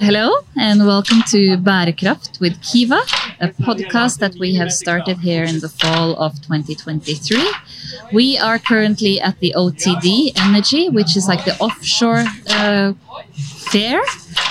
Hello 0.00 0.32
and 0.56 0.86
welcome 0.86 1.22
to 1.28 1.58
Bærekraft 1.58 2.40
with 2.40 2.58
Kiwa, 2.62 3.00
a 3.38 3.48
podcast 3.48 4.18
that 4.20 4.34
we 4.40 4.54
have 4.54 4.72
started 4.72 5.18
here 5.18 5.44
in 5.44 5.60
the 5.60 5.68
fall 5.68 6.16
of 6.16 6.40
2023. 6.40 7.52
We 8.10 8.38
are 8.38 8.58
currently 8.58 9.20
at 9.20 9.38
the 9.40 9.52
OTD 9.54 10.32
Energy, 10.36 10.88
which 10.88 11.18
is 11.18 11.28
like 11.28 11.44
the 11.44 11.54
offshore 11.58 12.24
uh, 12.48 12.94
fair 13.70 14.00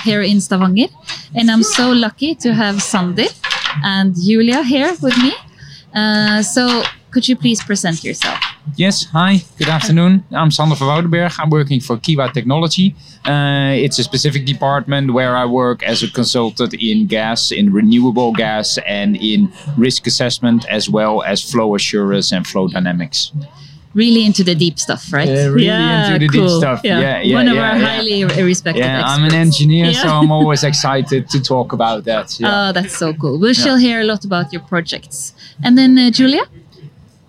here 0.04 0.22
in 0.22 0.40
Stavanger. 0.40 0.86
And 1.34 1.50
I'm 1.50 1.64
so 1.64 1.90
lucky 1.90 2.36
to 2.36 2.54
have 2.54 2.80
Sander 2.80 3.26
and 3.82 4.14
Giulia 4.14 4.62
here 4.62 4.94
with 5.02 5.18
me. 5.18 5.34
Uh, 5.92 6.42
so 6.42 6.84
could 7.10 7.26
you 7.26 7.34
please 7.34 7.60
present 7.60 8.04
yourself? 8.04 8.38
Yes, 8.76 9.04
hi, 9.04 9.42
good 9.58 9.68
afternoon. 9.68 10.24
I'm 10.32 10.50
Sander 10.50 10.74
van 10.76 10.88
Woudenberg. 10.88 11.34
I'm 11.38 11.50
working 11.50 11.80
for 11.80 11.96
Kiwa 11.96 12.32
Technology. 12.32 12.94
Uh, 13.24 13.72
it's 13.74 13.98
a 13.98 14.04
specific 14.04 14.44
department 14.46 15.12
where 15.12 15.36
I 15.36 15.44
work 15.46 15.82
as 15.82 16.02
a 16.02 16.10
consultant 16.10 16.74
in 16.74 17.06
gas, 17.06 17.50
in 17.50 17.72
renewable 17.72 18.32
gas, 18.32 18.78
and 18.86 19.16
in 19.16 19.50
risk 19.76 20.06
assessment, 20.06 20.66
as 20.68 20.88
well 20.88 21.22
as 21.22 21.42
flow 21.42 21.74
assurance 21.74 22.32
and 22.32 22.46
flow 22.46 22.68
dynamics. 22.68 23.32
Really 23.92 24.24
into 24.24 24.44
the 24.44 24.54
deep 24.54 24.78
stuff, 24.78 25.12
right? 25.12 25.28
Uh, 25.28 25.50
really 25.50 25.66
into 25.68 26.18
the 26.20 26.28
deep 26.28 26.48
stuff. 26.48 26.80
Yeah, 26.84 27.20
yeah, 27.22 27.34
One 27.34 27.48
of 27.48 27.56
yeah, 27.56 27.70
our 27.72 27.76
yeah. 27.78 27.86
highly 27.86 28.24
respected 28.24 28.84
Yeah, 28.84 29.00
experts. 29.00 29.18
I'm 29.18 29.24
an 29.24 29.34
engineer, 29.34 29.86
Yeah. 29.86 30.02
so 30.02 30.08
I'm 30.08 30.30
always 30.30 30.62
excited 30.62 31.28
to 31.30 31.40
talk 31.42 31.72
about 31.72 32.04
that. 32.04 32.36
Yeah. 32.40 32.68
Oh, 32.68 32.72
that's 32.72 32.96
so 32.96 33.12
cool. 33.14 33.40
We 33.40 33.52
shall 33.52 33.76
hear 33.78 34.00
a 34.00 34.04
lot 34.04 34.24
about 34.24 34.52
your 34.52 34.62
projects. 34.62 35.34
And 35.64 35.76
then 35.76 35.98
uh, 35.98 36.10
Giulia? 36.10 36.44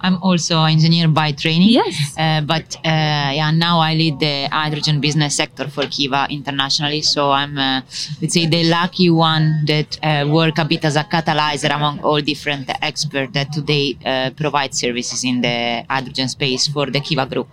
I'm 0.02 0.18
also 0.22 0.64
an 0.64 0.72
engineer 0.72 1.08
by 1.08 1.32
training. 1.32 1.70
Yes. 1.70 2.16
Uh, 2.18 2.42
but 2.42 2.76
uh, 2.78 3.32
yeah, 3.40 3.52
now 3.52 3.80
I 3.80 3.94
lead 3.94 4.20
the 4.20 4.48
hydrogen 4.52 5.00
business 5.00 5.36
sector 5.36 5.68
for 5.68 5.84
Kiwa 5.84 6.30
internationally. 6.30 7.02
So 7.02 7.32
I'm, 7.32 7.58
uh, 7.58 7.82
let's 8.22 8.34
say, 8.34 8.46
the 8.48 8.64
lucky 8.66 9.10
one 9.10 9.64
that 9.68 10.00
uh, 10.04 10.28
work 10.28 10.58
a 10.58 10.66
bit 10.66 10.84
as 10.86 10.96
a 10.96 11.04
catalyzer 11.04 11.74
among 11.76 12.00
all 12.02 12.22
different 12.22 12.70
experts 12.82 13.34
that 13.34 13.54
today 13.54 13.98
uh, 14.06 14.32
provide 14.36 14.74
services 14.74 15.24
in 15.24 15.42
the 15.42 15.86
hydrogen 15.90 16.28
space 16.28 16.68
for 16.68 16.88
the 16.88 17.00
Kiwa 17.00 17.30
group. 17.30 17.50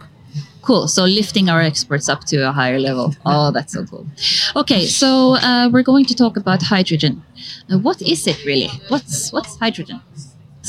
Cool. 0.62 0.88
So 0.88 1.04
lifting 1.04 1.48
our 1.48 1.62
experts 1.62 2.08
up 2.08 2.24
to 2.26 2.48
a 2.48 2.52
higher 2.52 2.78
level. 2.78 3.14
Oh, 3.24 3.50
that's 3.50 3.72
so 3.72 3.84
cool. 3.86 4.06
Okay, 4.54 4.84
so 4.86 5.36
uh, 5.36 5.70
we're 5.72 5.82
going 5.82 6.04
to 6.06 6.14
talk 6.14 6.36
about 6.36 6.62
hydrogen. 6.62 7.22
Uh, 7.70 7.78
what 7.78 8.02
is 8.02 8.26
it 8.26 8.44
really? 8.44 8.68
What's 8.88 9.32
what's 9.32 9.56
hydrogen? 9.56 10.00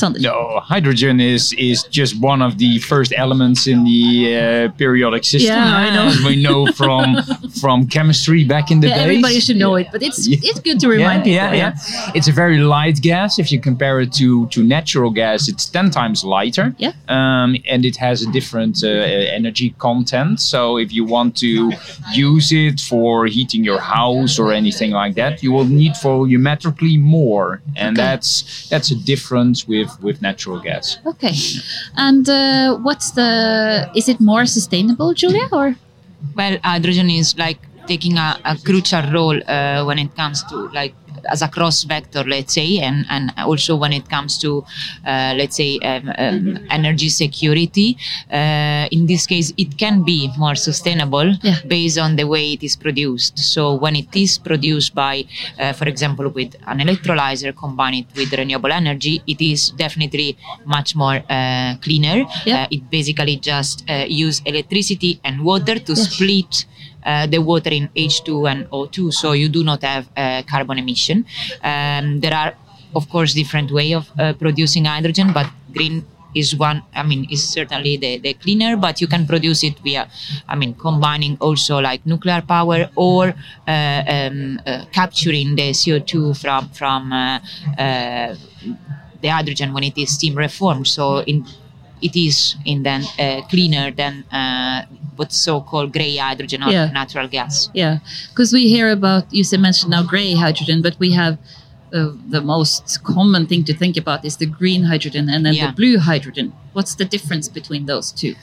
No, 0.01 0.59
hydrogen 0.63 1.19
is 1.19 1.53
is 1.53 1.83
just 1.99 2.19
one 2.21 2.41
of 2.41 2.57
the 2.57 2.79
first 2.79 3.11
elements 3.15 3.67
in 3.67 3.83
the 3.83 4.03
uh, 4.35 4.71
periodic 4.77 5.23
system. 5.23 5.55
Yeah, 5.55 5.75
I 5.85 5.89
know. 5.95 6.07
As 6.07 6.21
we 6.23 6.35
know 6.35 6.67
from 6.81 7.05
from 7.61 7.87
chemistry 7.87 8.43
back 8.43 8.71
in 8.71 8.79
the 8.81 8.87
Yeah, 8.87 8.95
days. 8.95 9.03
everybody 9.03 9.39
should 9.39 9.57
know 9.57 9.75
Yeah. 9.75 9.85
it, 9.85 9.91
but 9.93 10.01
it's 10.07 10.27
Yeah. 10.27 10.49
it's 10.49 10.59
good 10.67 10.79
to 10.81 10.87
remind 10.87 11.25
yeah, 11.25 11.49
people. 11.49 11.57
yeah, 11.57 11.73
yeah. 11.75 12.13
It's 12.17 12.27
a 12.27 12.35
very 12.43 12.57
light 12.59 12.97
gas. 13.01 13.39
If 13.39 13.47
you 13.51 13.59
compare 13.59 13.99
it 14.03 14.11
to 14.19 14.47
to 14.53 14.59
natural 14.63 15.11
gas, 15.21 15.47
it's 15.51 15.65
ten 15.77 15.89
times 15.99 16.23
lighter. 16.23 16.67
Yeah. 16.85 16.93
Um, 17.17 17.49
and 17.73 17.81
it 17.85 17.97
has 17.97 18.17
a 18.27 18.29
different 18.37 18.75
uh, 18.83 18.87
energy 19.39 19.69
content. 19.77 20.39
So 20.41 20.59
if 20.77 20.89
you 20.97 21.03
want 21.15 21.31
to 21.45 21.51
use 22.29 22.47
it 22.65 22.79
for 22.89 23.25
heating 23.35 23.63
your 23.69 23.81
house 23.97 24.33
or 24.41 24.47
anything 24.61 24.91
like 25.01 25.13
that, 25.21 25.33
you 25.43 25.51
will 25.55 25.69
need 25.81 25.93
volumetrically 26.33 26.97
more, 26.99 27.61
and 27.75 27.97
Okay. 27.97 28.07
that's 28.07 28.67
that's 28.71 28.91
a 28.91 28.95
difference 28.95 29.67
with 29.67 29.88
with 30.01 30.21
natural 30.21 30.59
gas. 30.59 30.97
Okay. 31.05 31.33
And 31.95 32.27
uh, 32.29 32.77
what's 32.77 33.11
the? 33.11 33.89
Is 33.95 34.07
it 34.09 34.19
more 34.19 34.45
sustainable, 34.45 35.13
Giulia, 35.13 35.47
or? 35.51 35.75
Well, 36.35 36.57
hydrogen 36.63 37.09
is 37.09 37.37
like 37.37 37.59
taking 37.91 38.15
a, 38.17 38.29
a 38.51 38.55
crucial 38.67 39.03
role 39.17 39.39
uh, 39.55 39.83
when 39.87 39.97
it 40.05 40.11
comes 40.21 40.43
to 40.49 40.55
like 40.79 40.93
as 41.33 41.41
a 41.41 41.49
cross 41.55 41.77
vector, 41.83 42.23
let's 42.33 42.53
say, 42.53 42.69
and, 42.87 43.05
and 43.09 43.25
also 43.49 43.75
when 43.75 43.91
it 43.99 44.05
comes 44.09 44.37
to, 44.43 44.63
uh, 45.05 45.33
let's 45.39 45.55
say, 45.61 45.71
um, 45.79 46.05
um, 46.17 46.57
energy 46.69 47.09
security. 47.09 47.97
Uh, 48.31 48.87
in 48.95 49.05
this 49.05 49.23
case, 49.27 49.53
it 49.57 49.77
can 49.77 50.03
be 50.11 50.19
more 50.37 50.55
sustainable 50.55 51.29
Yeah. 51.43 51.57
based 51.67 51.97
on 52.05 52.15
the 52.15 52.25
way 52.33 52.53
it 52.55 52.63
is 52.63 52.75
produced. 52.85 53.33
So 53.53 53.61
when 53.83 53.95
it 54.03 54.15
is 54.15 54.37
produced 54.49 54.91
by, 54.95 55.25
uh, 55.59 55.73
for 55.79 55.87
example, 55.93 56.29
with 56.29 56.55
an 56.71 56.77
electrolyzer 56.85 57.51
combined 57.65 58.07
with 58.15 58.31
renewable 58.41 58.71
energy, 58.71 59.15
it 59.27 59.41
is 59.41 59.71
definitely 59.71 60.29
much 60.75 60.95
more 60.95 61.17
uh, 61.29 61.71
cleaner. 61.85 62.17
Yeah. 62.45 62.63
Uh, 62.63 62.67
it 62.75 62.89
basically 62.89 63.35
just 63.51 63.83
uh, 63.89 64.05
use 64.07 64.41
electricity 64.45 65.19
and 65.25 65.43
water 65.43 65.77
to 65.87 65.95
split 65.95 66.65
uh, 67.03 67.27
the 67.27 67.39
water 67.39 67.69
in 67.69 67.89
H2 67.95 68.51
and 68.51 68.69
O2, 68.69 69.13
so 69.13 69.31
you 69.33 69.49
do 69.49 69.63
not 69.63 69.83
have 69.83 70.09
uh, 70.15 70.43
carbon 70.43 70.77
emission. 70.77 71.25
Um, 71.63 72.19
there 72.19 72.33
are, 72.33 72.53
of 72.95 73.09
course, 73.09 73.33
different 73.33 73.71
way 73.71 73.93
of 73.93 74.09
uh, 74.19 74.33
producing 74.33 74.85
hydrogen, 74.85 75.31
but 75.33 75.47
green 75.73 76.05
is 76.35 76.55
one. 76.55 76.83
I 76.93 77.03
mean, 77.03 77.27
is 77.31 77.47
certainly 77.47 77.97
the, 77.97 78.17
the 78.17 78.33
cleaner, 78.33 78.77
but 78.77 79.01
you 79.01 79.07
can 79.07 79.25
produce 79.25 79.63
it 79.63 79.79
via, 79.79 80.09
I 80.47 80.55
mean, 80.55 80.75
combining 80.75 81.37
also 81.39 81.79
like 81.79 82.05
nuclear 82.05 82.41
power 82.41 82.89
or 82.95 83.33
uh, 83.67 84.03
um, 84.07 84.61
uh, 84.65 84.85
capturing 84.91 85.55
the 85.55 85.71
CO2 85.71 86.39
from 86.39 86.69
from 86.69 87.11
uh, 87.13 87.39
the 89.21 89.27
hydrogen 89.27 89.73
when 89.73 89.83
it 89.83 89.97
is 89.97 90.13
steam 90.13 90.35
reformed. 90.35 90.87
So 90.87 91.19
in 91.19 91.45
it 92.01 92.15
is 92.15 92.55
in 92.65 92.83
then 92.83 93.03
uh, 93.17 93.41
cleaner 93.49 93.91
than 93.91 94.23
uh, 94.31 94.85
what's 95.15 95.37
so-called 95.37 95.91
gray 95.93 96.15
hydrogen 96.17 96.63
or 96.63 96.71
Yeah. 96.71 96.91
natural 96.91 97.27
gas. 97.27 97.69
Yeah, 97.73 97.99
because 98.29 98.53
we 98.53 98.67
hear 98.69 98.89
about 98.91 99.23
you 99.31 99.43
said 99.43 99.59
mentioned 99.59 99.91
now 99.91 100.03
gray 100.03 100.33
hydrogen, 100.33 100.81
but 100.81 100.95
we 100.99 101.11
have 101.13 101.37
uh, 101.91 102.11
the 102.29 102.41
most 102.41 103.03
common 103.03 103.47
thing 103.47 103.63
to 103.65 103.73
think 103.73 103.97
about 103.97 104.23
is 104.23 104.37
the 104.37 104.45
green 104.45 104.83
hydrogen 104.83 105.29
and 105.29 105.45
then 105.45 105.53
Yeah. 105.55 105.67
the 105.67 105.73
blue 105.73 105.97
hydrogen. 105.99 106.53
What's 106.73 106.95
the 106.95 107.05
difference 107.05 107.47
between 107.49 107.85
those 107.85 108.11
two? 108.11 108.35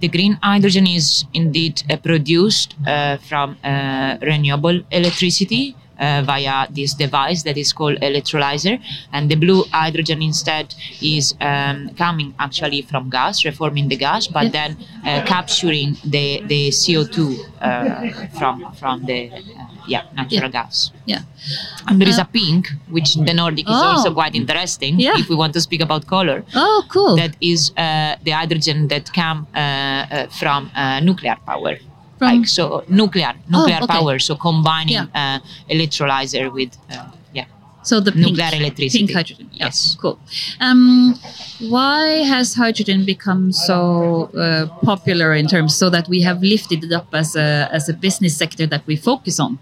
The 0.00 0.08
green 0.08 0.38
hydrogen 0.42 0.86
is 0.86 1.26
indeed 1.34 1.82
uh, 1.90 1.96
produced 1.98 2.74
uh, 2.86 3.18
from 3.18 3.58
uh, 3.62 4.16
renewable 4.22 4.80
electricity. 4.90 5.76
Uh, 6.00 6.22
via 6.24 6.66
this 6.70 6.94
device 6.94 7.42
that 7.46 7.56
is 7.58 7.70
called 7.78 7.96
electrolyzer 8.00 8.74
and 9.12 9.28
the 9.30 9.34
blue 9.36 9.62
hydrogen 9.70 10.22
instead 10.22 10.66
is 11.02 11.34
um, 11.42 11.90
coming 12.02 12.32
actually 12.38 12.80
from 12.90 13.10
gas 13.10 13.44
reforming 13.44 13.86
the 13.92 13.96
gas 14.06 14.26
but 14.36 14.44
Yeah. 14.44 14.56
then 14.58 14.70
uh, 15.04 15.20
capturing 15.26 15.90
the, 16.14 16.26
the 16.52 16.62
co2 16.82 17.18
uh, 17.60 18.28
from 18.38 18.54
from 18.80 18.96
the 19.10 19.20
uh, 19.30 19.38
yeah 19.92 20.04
natural 20.20 20.48
Yeah. 20.50 20.58
gas 20.58 20.74
Yeah. 21.12 21.22
And 21.88 22.00
there 22.00 22.08
is 22.14 22.18
Uh, 22.18 22.26
a 22.26 22.28
pink, 22.38 22.62
which 22.96 23.10
in 23.16 23.24
the 23.28 23.34
Nordic 23.34 23.66
is 23.74 23.80
Oh. 23.82 23.90
also 23.92 24.10
quite 24.20 24.34
interesting 24.42 24.92
Yeah. 25.06 25.20
if 25.22 25.28
we 25.28 25.36
want 25.42 25.52
to 25.58 25.60
speak 25.68 25.82
about 25.88 26.02
color. 26.16 26.38
Oh, 26.64 26.78
cool. 26.94 27.14
That 27.22 27.34
is 27.52 27.60
uh, 27.76 28.12
the 28.26 28.32
hydrogen 28.40 28.88
that 28.92 29.04
come 29.20 29.38
uh, 29.54 29.60
uh, 29.60 30.26
from 30.40 30.60
uh, 30.74 31.00
nuclear 31.08 31.36
power. 31.50 31.74
From- 32.20 32.38
like 32.40 32.48
so, 32.48 32.84
nuclear, 32.88 33.32
nuclear 33.48 33.80
okay. 33.82 33.86
power. 33.96 34.18
So 34.20 34.32
combining 34.36 34.94
Yeah. 34.94 35.20
uh, 35.20 35.38
electrolyzer 35.74 36.52
with 36.58 36.72
uh, 36.92 37.06
yeah, 37.38 37.46
so 37.82 37.94
the 38.06 38.12
pink, 38.12 38.26
nuclear 38.36 38.50
electricity. 38.60 38.98
pink 39.06 39.10
hydrogen. 39.16 39.48
Yeah, 39.52 39.66
Yes. 39.66 39.96
cool. 40.02 40.16
Um, 40.66 41.14
why 41.74 42.04
has 42.32 42.46
hydrogen 42.62 43.00
become 43.14 43.52
so 43.68 43.78
uh, 44.36 44.66
popular 44.90 45.28
in 45.40 45.46
terms 45.54 45.72
so 45.82 45.86
that 45.96 46.06
we 46.12 46.18
have 46.28 46.38
lifted 46.54 46.84
it 46.84 46.92
up 46.92 47.08
as 47.22 47.34
a 47.36 47.48
as 47.72 47.88
a 47.88 47.94
business 48.06 48.34
sector 48.42 48.66
that 48.72 48.82
we 48.86 48.96
focus 49.10 49.40
on? 49.40 49.58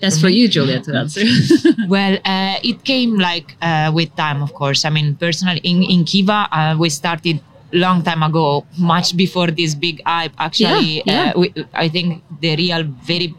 That's 0.00 0.20
for 0.20 0.28
you, 0.28 0.46
Giulia, 0.48 0.80
to 0.86 0.92
answer. 0.94 1.22
well, 1.88 2.14
uh, 2.24 2.56
it 2.70 2.84
came 2.84 3.12
like 3.18 3.56
uh, 3.62 3.90
with 3.94 4.10
time, 4.16 4.42
of 4.42 4.52
course. 4.52 4.84
I 4.84 4.90
mean, 4.90 5.14
personally, 5.16 5.60
in, 5.64 5.82
in 5.82 6.04
Kiwa, 6.04 6.48
uh, 6.52 6.76
we 6.78 6.90
started 6.90 7.40
long 7.72 8.02
time 8.02 8.22
ago, 8.22 8.64
much 8.78 9.16
before 9.16 9.48
this 9.48 9.74
big 9.74 10.00
hype. 10.06 10.32
Actually, 10.38 11.02
Yeah, 11.06 11.12
yeah. 11.12 11.32
Uh, 11.34 11.40
we, 11.40 11.54
I 11.74 11.88
think 11.88 12.22
the 12.40 12.56
real, 12.56 12.82
very 12.84 13.34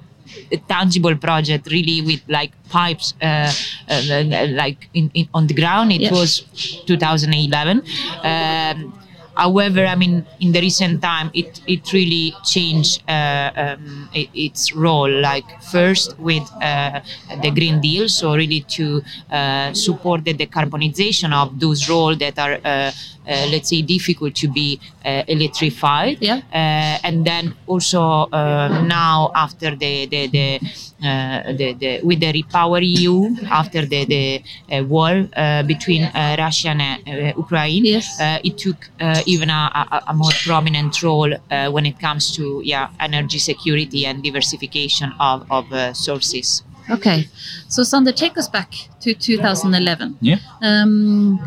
tangible 0.67 1.15
project, 1.15 1.67
really 1.71 2.01
with 2.01 2.21
like 2.27 2.51
pipes, 2.69 3.13
uh, 3.21 3.51
uh, 3.89 4.47
like 4.51 4.89
in, 4.93 5.09
in, 5.13 5.27
on 5.33 5.47
the 5.47 5.53
ground. 5.53 5.91
It 5.91 6.01
Yeah. 6.01 6.11
was 6.11 6.41
2011. 6.85 7.81
Um, 8.23 8.93
However, 9.43 9.85
I 9.85 9.95
mean, 9.95 10.25
in 10.39 10.51
the 10.51 10.61
recent 10.61 11.01
time, 11.01 11.29
it, 11.41 11.61
it 11.67 11.83
really 11.93 12.33
changed 12.53 13.03
uh, 13.07 13.51
um, 13.63 14.09
i- 14.15 14.29
its 14.33 14.73
role. 14.73 15.09
Like 15.29 15.47
first 15.75 16.17
with 16.19 16.45
uh, 16.61 16.99
the 17.43 17.51
Green 17.51 17.79
Deal, 17.87 18.09
so 18.09 18.35
really 18.35 18.61
to 18.77 18.85
uh, 19.31 19.73
support 19.73 20.19
the 20.25 20.33
decarbonization 20.33 21.31
of 21.33 21.59
those 21.59 21.87
roles 21.89 22.17
that 22.19 22.37
are, 22.39 22.55
uh, 22.65 22.67
uh, 22.69 22.91
let's 23.53 23.69
say, 23.69 23.81
difficult 23.81 24.33
to 24.35 24.47
be 24.47 24.79
uh, 25.05 25.23
electrified. 25.27 26.17
Yeah. 26.19 26.41
Uh, 26.51 27.07
and 27.07 27.25
then 27.25 27.53
also 27.67 28.01
uh, 28.31 28.83
now 28.87 29.31
after 29.35 29.75
the 29.75 30.05
the, 30.13 30.21
the, 30.27 30.47
uh, 31.03 31.53
the, 31.59 31.73
the 31.81 31.91
with 32.03 32.19
the 32.19 32.31
Repower 32.41 32.81
EU 32.81 33.35
after 33.49 33.85
the 33.85 34.05
the 34.05 34.25
uh, 34.71 34.83
war 34.83 35.27
uh, 35.35 35.63
between 35.63 36.03
uh, 36.03 36.35
Russia 36.39 36.69
and 36.69 36.81
uh, 36.81 37.33
Ukraine, 37.37 37.85
Yes. 37.85 38.19
uh, 38.19 38.39
it 38.43 38.57
took 38.57 38.89
uh, 38.99 39.21
even 39.27 39.49
a, 39.49 39.53
a, 39.91 40.03
a, 40.07 40.13
more 40.13 40.31
prominent 40.43 41.03
role 41.03 41.31
uh, 41.33 41.69
when 41.69 41.85
it 41.85 41.99
comes 41.99 42.31
to 42.35 42.61
yeah 42.63 42.89
energy 42.99 43.37
security 43.37 44.05
and 44.05 44.23
diversification 44.23 45.13
of, 45.19 45.45
of 45.51 45.71
uh, 45.71 45.93
sources. 45.93 46.63
Okay, 46.89 47.27
so 47.67 47.83
Sander, 47.83 48.13
take 48.13 48.37
us 48.37 48.47
back 48.47 48.71
to 49.01 49.13
2011. 49.13 50.17
Yeah. 50.21 50.37
Um, 50.61 51.37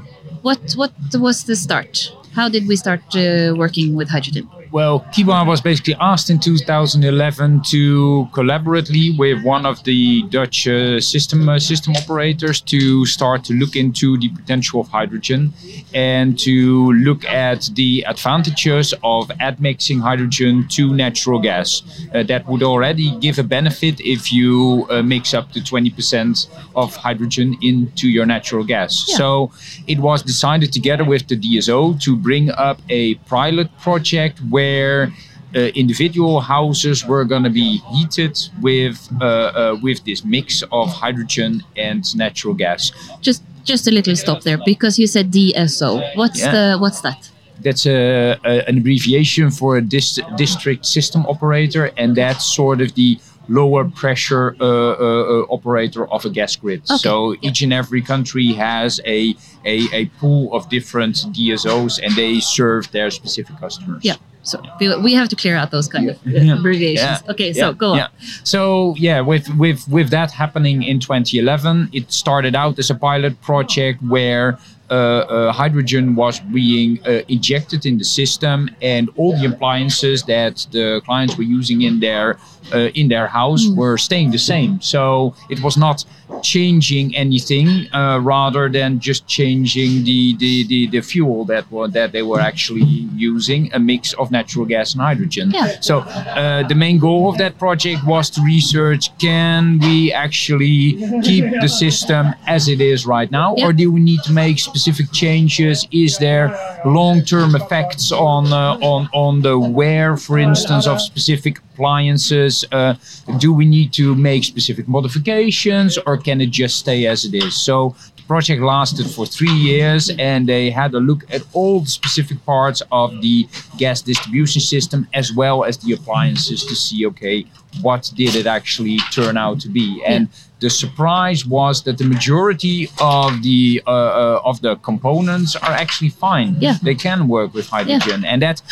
what 0.42 0.60
what 0.76 0.92
was 1.14 1.44
the 1.44 1.56
start? 1.56 2.12
How 2.34 2.48
did 2.48 2.68
we 2.68 2.76
start 2.76 3.02
uh, 3.16 3.54
working 3.56 3.96
with 3.96 4.08
hydrogen? 4.10 4.48
Well, 4.72 5.00
Kiwa 5.12 5.44
was 5.44 5.60
basically 5.60 5.96
asked 6.00 6.30
in 6.30 6.38
2011 6.38 7.62
to 7.70 8.28
collaboratively 8.32 9.18
with 9.18 9.42
one 9.42 9.66
of 9.66 9.82
the 9.82 10.22
Dutch 10.28 10.68
uh, 10.68 11.00
system 11.00 11.48
uh, 11.48 11.58
system 11.58 11.96
operators 11.96 12.60
to 12.62 13.04
start 13.04 13.42
to 13.44 13.54
look 13.54 13.74
into 13.74 14.16
the 14.18 14.28
potential 14.28 14.80
of 14.80 14.88
hydrogen 14.88 15.52
and 15.92 16.38
to 16.38 16.92
look 16.92 17.24
at 17.24 17.68
the 17.74 18.04
advantages 18.06 18.94
of 19.02 19.32
admixing 19.40 19.98
hydrogen 19.98 20.68
to 20.68 20.94
natural 20.94 21.40
gas. 21.40 21.82
Uh, 22.14 22.22
that 22.22 22.46
would 22.46 22.62
already 22.62 23.18
give 23.18 23.40
a 23.40 23.42
benefit 23.42 24.00
if 24.00 24.32
you 24.32 24.86
uh, 24.90 25.02
mix 25.02 25.34
up 25.34 25.50
to 25.50 25.58
20% 25.58 26.46
of 26.76 26.94
hydrogen 26.94 27.58
into 27.60 28.08
your 28.08 28.24
natural 28.24 28.62
gas. 28.62 29.04
Yeah. 29.08 29.16
So 29.16 29.52
it 29.88 29.98
was 29.98 30.22
decided 30.22 30.72
together 30.72 31.04
with 31.04 31.26
the 31.26 31.36
DSO 31.36 32.00
to 32.02 32.16
bring 32.16 32.50
up 32.52 32.80
a 32.88 33.16
pilot 33.34 33.68
project 33.78 34.38
where 34.48 34.59
uh, 34.64 35.58
individual 35.74 36.40
houses 36.40 37.04
were 37.06 37.24
going 37.24 37.42
to 37.42 37.50
be 37.50 37.78
heated 37.92 38.38
with 38.60 38.96
uh, 39.20 39.24
uh, 39.24 39.76
with 39.82 39.98
this 40.04 40.24
mix 40.24 40.62
of 40.70 40.88
hydrogen 41.02 41.62
and 41.76 42.02
natural 42.16 42.54
gas. 42.54 42.92
Just 43.20 43.42
just 43.64 43.86
a 43.86 43.90
little 43.90 44.16
stop 44.16 44.42
there 44.42 44.58
because 44.64 44.98
you 44.98 45.06
said 45.06 45.30
DSO. 45.32 45.90
What's 46.16 46.40
Yeah. 46.40 46.52
the 46.52 46.78
what's 46.78 47.00
that? 47.00 47.30
That's 47.62 47.84
a, 47.86 48.38
a, 48.44 48.68
an 48.68 48.78
abbreviation 48.78 49.50
for 49.50 49.76
a 49.76 49.82
dis- 49.82 50.20
district 50.36 50.86
system 50.86 51.26
operator, 51.26 51.90
and 51.98 52.16
that's 52.16 52.44
sort 52.56 52.80
of 52.80 52.94
the 52.94 53.18
lower 53.48 53.84
pressure 54.02 54.56
uh, 54.60 54.64
uh, 54.64 54.96
uh, 55.34 55.46
operator 55.56 56.06
of 56.10 56.24
a 56.24 56.30
gas 56.30 56.56
grid. 56.56 56.80
Okay. 56.90 56.96
So 56.96 57.34
each 57.42 57.60
and 57.62 57.72
every 57.72 58.00
country 58.02 58.46
has 58.54 59.00
a, 59.04 59.34
a 59.66 59.76
a 59.92 60.06
pool 60.20 60.54
of 60.54 60.68
different 60.70 61.16
DSOs, 61.36 61.98
and 62.02 62.14
they 62.16 62.40
serve 62.40 62.90
their 62.92 63.10
specific 63.10 63.56
customers. 63.60 64.02
Yeah. 64.04 64.16
So 64.42 64.60
we, 64.80 65.12
have 65.14 65.28
to 65.28 65.36
clear 65.36 65.56
out 65.56 65.70
those 65.70 65.86
kind 65.88 66.08
of 66.10 66.16
uh, 66.16 66.30
Yeah. 66.30 66.58
abbreviations. 66.58 67.22
Okay, 67.28 67.52
so 67.52 67.68
Yeah, 67.68 67.72
go 67.72 67.90
on. 67.90 67.96
yeah. 67.98 68.08
So 68.44 68.94
yeah, 68.98 69.20
with 69.20 69.48
with 69.56 69.86
with 69.88 70.10
that 70.10 70.30
happening 70.32 70.82
in 70.82 70.98
2011, 70.98 71.90
it 71.92 72.10
started 72.12 72.54
out 72.54 72.78
as 72.78 72.90
a 72.90 72.94
pilot 72.94 73.40
project 73.42 74.02
where. 74.02 74.58
Uh, 74.90 74.94
uh, 74.94 75.52
hydrogen 75.52 76.16
was 76.16 76.40
being 76.52 76.98
uh, 77.06 77.22
injected 77.28 77.86
in 77.86 77.96
the 77.98 78.04
system, 78.04 78.68
and 78.82 79.08
all 79.16 79.32
the 79.40 79.46
appliances 79.46 80.24
that 80.24 80.66
the 80.72 81.00
clients 81.06 81.36
were 81.38 81.44
using 81.58 81.82
in 81.82 82.00
their 82.00 82.38
uh, 82.74 82.88
in 83.00 83.08
their 83.08 83.26
house 83.26 83.62
Mm. 83.66 83.76
were 83.76 83.98
staying 83.98 84.30
the 84.32 84.38
same. 84.38 84.72
So 84.80 85.34
it 85.48 85.60
was 85.62 85.76
not 85.76 86.04
changing 86.42 87.14
anything, 87.16 87.68
uh, 87.92 88.18
rather 88.22 88.68
than 88.68 88.98
just 89.00 89.26
changing 89.26 90.04
the, 90.04 90.36
the, 90.42 90.64
the, 90.72 90.86
the 90.94 91.00
fuel 91.00 91.44
that 91.46 91.64
were, 91.70 91.88
that 91.88 92.12
they 92.12 92.22
were 92.22 92.40
actually 92.40 92.84
using, 93.16 93.70
a 93.74 93.78
mix 93.78 94.12
of 94.14 94.30
natural 94.30 94.64
gas 94.66 94.92
and 94.94 95.02
hydrogen. 95.02 95.50
Yeah. 95.50 95.80
So 95.80 95.98
uh, 96.00 96.66
the 96.68 96.74
main 96.74 96.98
goal 96.98 97.28
of 97.30 97.36
that 97.38 97.58
project 97.58 98.04
was 98.06 98.30
to 98.30 98.40
research: 98.42 99.02
can 99.18 99.78
we 99.80 100.12
actually 100.12 100.78
keep 101.22 101.44
the 101.60 101.68
system 101.68 102.34
as 102.46 102.68
it 102.68 102.80
is 102.80 103.06
right 103.06 103.30
now, 103.30 103.54
Yeah. 103.56 103.66
or 103.66 103.72
do 103.72 103.86
we 103.92 104.00
need 104.00 104.22
to 104.24 104.32
make 104.32 104.58
specific 104.58 104.79
changes? 105.12 105.86
Is 105.90 106.18
there 106.18 106.56
long-term 106.84 107.54
effects 107.54 108.12
on 108.12 108.52
uh, 108.52 108.78
on 108.80 109.08
on 109.12 109.42
the 109.42 109.58
wear, 109.58 110.16
for 110.16 110.38
instance, 110.38 110.86
of 110.86 111.00
specific 111.00 111.58
appliances? 111.58 112.64
Uh, 112.72 112.94
do 113.38 113.52
we 113.52 113.64
need 113.64 113.92
to 113.94 114.14
make 114.14 114.44
specific 114.44 114.86
modifications, 114.88 115.98
or 116.06 116.16
can 116.16 116.40
it 116.40 116.50
just 116.50 116.78
stay 116.78 117.06
as 117.06 117.24
it 117.24 117.34
is? 117.34 117.54
So 117.54 117.94
the 118.16 118.22
project 118.22 118.62
lasted 118.62 119.06
for 119.06 119.26
three 119.26 119.52
years, 119.52 120.10
and 120.18 120.48
they 120.48 120.70
had 120.70 120.94
a 120.94 121.00
look 121.00 121.24
at 121.30 121.42
all 121.52 121.80
the 121.80 121.90
specific 121.90 122.44
parts 122.44 122.82
of 122.90 123.20
the 123.22 123.48
gas 123.76 124.02
distribution 124.02 124.60
system 124.60 125.06
as 125.14 125.32
well 125.32 125.64
as 125.64 125.78
the 125.78 125.92
appliances 125.92 126.64
to 126.64 126.74
see, 126.74 127.06
okay, 127.06 127.44
what 127.82 128.10
did 128.14 128.34
it 128.34 128.46
actually 128.46 128.98
turn 129.12 129.36
out 129.36 129.60
to 129.60 129.68
be? 129.68 130.02
And 130.06 130.28
the 130.60 130.70
surprise 130.70 131.46
was 131.46 131.82
that 131.84 131.98
the 131.98 132.04
majority 132.04 132.88
of 133.00 133.42
the 133.42 133.82
uh, 133.86 133.90
uh, 133.90 134.42
of 134.44 134.60
the 134.60 134.76
components 134.76 135.56
are 135.56 135.72
actually 135.72 136.10
fine. 136.10 136.56
Yeah. 136.60 136.76
They 136.82 136.94
can 136.94 137.28
work 137.28 137.54
with 137.54 137.68
hydrogen, 137.68 138.24
and 138.24 138.42
that. 138.42 138.62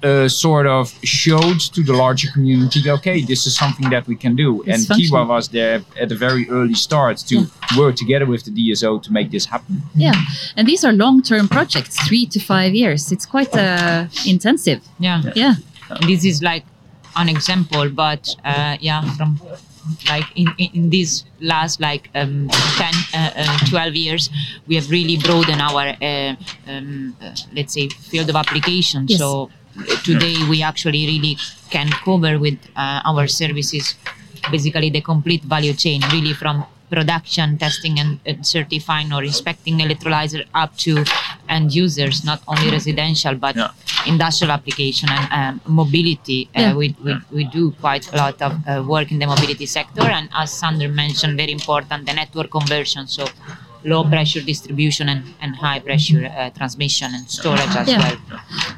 Uh, 0.00 0.28
sort 0.28 0.64
of 0.64 0.94
showed 1.02 1.58
to 1.58 1.82
the 1.82 1.92
larger 1.92 2.30
community, 2.30 2.88
okay, 2.88 3.20
this 3.20 3.48
is 3.48 3.56
something 3.56 3.90
that 3.90 4.06
we 4.06 4.14
can 4.14 4.36
do. 4.36 4.62
It's 4.62 4.68
and 4.68 4.86
functional. 4.86 5.24
Kiwa 5.24 5.28
was 5.28 5.48
there 5.48 5.82
at 6.00 6.08
the 6.08 6.14
very 6.14 6.48
early 6.50 6.74
start 6.74 7.16
to 7.26 7.46
work 7.76 7.96
together 7.96 8.24
with 8.24 8.44
the 8.44 8.52
DSO 8.52 9.02
to 9.02 9.12
make 9.12 9.32
this 9.32 9.44
happen. 9.46 9.82
Yeah, 9.96 10.14
and 10.56 10.68
these 10.68 10.84
are 10.84 10.92
long-term 10.92 11.48
projects, 11.48 11.98
three 12.06 12.26
to 12.26 12.38
five 12.38 12.76
years. 12.76 13.10
It's 13.10 13.26
quite 13.26 13.52
uh, 13.56 14.06
intensive. 14.24 14.82
Yeah. 15.00 15.32
Yeah. 15.34 15.54
this 16.06 16.24
is 16.24 16.42
like 16.42 16.64
an 17.16 17.28
example 17.28 17.88
but 17.88 18.34
uh, 18.44 18.76
yeah 18.80 19.02
from 19.14 19.40
like 20.08 20.24
in, 20.36 20.46
in, 20.58 20.90
these 20.90 21.24
last 21.40 21.80
like 21.80 22.08
um, 22.14 22.48
10 22.50 22.94
uh, 23.14 23.30
uh, 23.36 23.58
12 23.68 23.94
years 23.94 24.30
we 24.66 24.74
have 24.74 24.90
really 24.90 25.16
broadened 25.16 25.60
our 25.60 25.96
uh, 26.00 26.34
um, 26.66 27.16
uh, 27.22 27.34
let's 27.54 27.74
say 27.74 27.88
field 27.88 28.28
of 28.28 28.36
application 28.36 29.06
Yes. 29.08 29.18
so 29.18 29.50
today 30.04 30.36
we 30.48 30.62
actually 30.62 31.06
really 31.06 31.36
can 31.70 31.88
cover 32.04 32.38
with 32.38 32.58
uh, 32.76 33.00
our 33.04 33.26
services 33.26 33.94
basically 34.50 34.90
the 34.90 35.00
complete 35.00 35.42
value 35.42 35.72
chain 35.72 36.02
really 36.12 36.32
from 36.32 36.64
production 36.90 37.58
testing 37.58 37.98
and, 38.00 38.18
and 38.24 38.46
certifying 38.46 39.12
or 39.12 39.22
inspecting 39.22 39.78
electrolyzer 39.78 40.46
up 40.54 40.76
to 40.76 41.04
end 41.48 41.74
users 41.84 42.24
not 42.24 42.40
only 42.52 42.70
residential 42.78 43.34
but 43.34 43.54
Yeah. 43.56 43.70
industrial 44.06 44.52
application 44.58 45.08
and 45.16 45.26
um, 45.38 45.60
mobility. 45.82 46.40
Uh, 46.56 46.60
Yeah. 46.60 46.74
we, 46.80 46.86
we, 47.04 47.12
we 47.36 47.44
do 47.58 47.62
quite 47.84 48.04
a 48.12 48.16
lot 48.16 48.36
of 48.46 48.52
uh, 48.52 48.82
work 48.94 49.08
in 49.12 49.18
the 49.18 49.26
mobility 49.26 49.66
sector, 49.66 50.02
and 50.18 50.28
as 50.42 50.48
Sander 50.58 50.88
mentioned, 51.04 51.36
very 51.36 51.52
important 51.60 52.06
the 52.06 52.12
network 52.22 52.50
conversion. 52.50 53.06
So 53.06 53.24
low 53.84 54.02
pressure 54.04 54.40
distribution 54.42 55.08
and, 55.08 55.22
and 55.40 55.54
high 55.54 55.78
pressure 55.78 56.22
uh, 56.26 56.50
transmission 56.58 57.08
and 57.16 57.24
storage 57.30 57.74
as 57.80 57.86
Yeah. 57.88 57.98
well. 58.02 58.16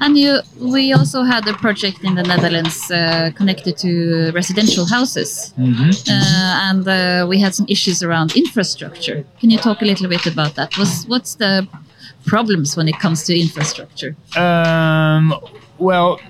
And 0.00 0.12
you, 0.22 0.40
we 0.74 0.92
also 0.92 1.22
had 1.22 1.48
a 1.48 1.54
project 1.54 1.98
in 2.04 2.14
the 2.14 2.22
Netherlands 2.22 2.78
uh, 2.90 3.30
connected 3.34 3.74
to 3.78 4.30
residential 4.40 4.84
houses, 4.86 5.54
uh, 5.58 6.68
and 6.68 6.86
uh, 6.86 7.26
we 7.30 7.40
had 7.40 7.54
some 7.54 7.66
issues 7.68 8.02
around 8.02 8.36
infrastructure. 8.36 9.24
Can 9.40 9.48
you 9.50 9.58
talk 9.58 9.80
a 9.82 9.86
little 9.86 10.08
bit 10.08 10.26
about 10.26 10.54
that? 10.56 10.76
What's 10.78 11.04
what's 11.12 11.34
the 11.42 11.66
problems 12.26 12.76
when 12.76 12.88
it 12.88 12.98
comes 12.98 13.24
to 13.24 13.38
infrastructure? 13.38 14.14
Um, 14.36 15.34
well, 15.78 16.20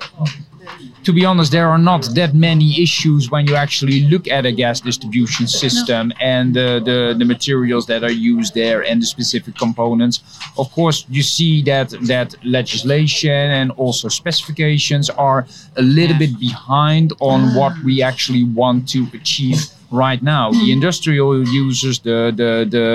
to 1.04 1.12
be 1.12 1.24
honest, 1.24 1.50
there 1.50 1.68
are 1.68 1.78
not 1.78 2.02
that 2.14 2.34
many 2.34 2.80
issues 2.82 3.30
when 3.30 3.46
you 3.46 3.56
actually 3.56 4.02
look 4.08 4.28
at 4.28 4.44
a 4.46 4.52
gas 4.52 4.80
distribution 4.80 5.46
system 5.46 6.12
and 6.20 6.54
the, 6.54 6.80
the, 6.84 7.16
the 7.18 7.24
materials 7.24 7.86
that 7.86 8.04
are 8.04 8.12
used 8.12 8.54
there 8.54 8.84
and 8.84 9.00
the 9.02 9.06
specific 9.06 9.56
components. 9.56 10.20
Of 10.58 10.70
course, 10.72 11.06
you 11.08 11.22
see 11.22 11.62
that 11.62 11.90
that 12.02 12.34
legislation 12.44 13.30
and 13.30 13.70
also 13.72 14.08
specifications 14.08 15.10
are 15.10 15.46
a 15.76 15.82
little 15.82 16.16
Yeah. 16.16 16.26
bit 16.26 16.38
behind 16.38 17.12
on 17.20 17.54
what 17.54 17.72
we 17.82 18.02
actually 18.02 18.44
want 18.44 18.88
to 18.90 19.06
achieve 19.14 19.58
right 19.90 20.22
now. 20.22 20.50
The 20.52 20.72
industrial 20.72 21.46
users, 21.48 21.98
the, 22.00 22.32
the 22.40 22.52
the 22.76 22.86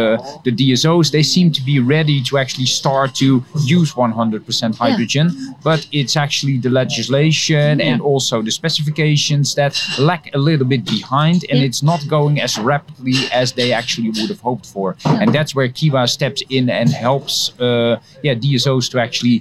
the 0.45 0.51
DSOs, 0.51 1.11
they 1.11 1.23
seem 1.23 1.51
to 1.51 1.61
be 1.61 1.79
ready 1.79 2.21
to 2.23 2.37
actually 2.37 2.65
start 2.67 3.15
to 3.15 3.43
use 3.63 3.93
100% 3.93 4.75
hydrogen, 4.77 5.27
but 5.63 5.85
it's 5.91 6.15
actually 6.15 6.57
the 6.57 6.69
legislation 6.69 7.81
and 7.81 8.01
also 8.01 8.41
the 8.41 8.51
specifications 8.51 9.55
that 9.55 9.73
lack 9.99 10.23
a 10.33 10.37
little 10.37 10.65
bit 10.73 10.83
behind, 10.85 11.39
and 11.49 11.59
Yeah. 11.59 11.65
it's 11.67 11.81
not 11.91 12.01
going 12.07 12.39
as 12.41 12.57
rapidly 12.57 13.15
as 13.31 13.47
they 13.53 13.69
actually 13.73 14.09
would 14.09 14.29
have 14.33 14.41
hoped 14.49 14.65
for. 14.65 14.95
And 15.21 15.33
that's 15.33 15.53
where 15.55 15.67
Kiwa 15.77 16.07
steps 16.07 16.41
in 16.49 16.69
and 16.69 16.89
helps, 16.89 17.35
uh, 17.59 17.97
yeah, 18.23 18.35
DSOs 18.35 18.89
to 18.91 18.97
actually 18.99 19.37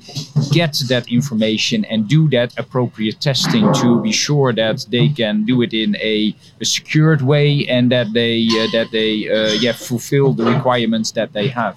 get 0.59 0.73
that 0.89 1.05
information 1.09 1.85
and 1.91 2.09
do 2.09 2.29
that 2.37 2.51
appropriate 2.59 3.21
testing 3.21 3.65
to 3.75 4.01
be 4.03 4.13
sure 4.13 4.53
that 4.53 4.77
they 4.91 5.09
can 5.21 5.45
do 5.45 5.63
it 5.63 5.73
in 5.73 5.91
a, 5.97 6.35
a 6.61 6.65
secured 6.65 7.23
way 7.23 7.44
and 7.77 7.85
that 7.95 8.09
they 8.19 8.35
uh, 8.61 8.67
that 8.77 8.89
they 8.99 9.13
uh, 9.37 9.53
yeah 9.65 9.75
fulfill 9.91 10.29
the 10.39 10.45
requirements 10.55 11.09
that 11.19 11.31
they 11.37 11.49
have. 11.61 11.77